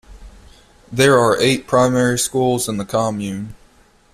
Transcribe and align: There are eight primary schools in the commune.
There 0.91 1.19
are 1.19 1.39
eight 1.39 1.67
primary 1.67 2.17
schools 2.17 2.67
in 2.67 2.77
the 2.77 2.85
commune. 2.85 3.53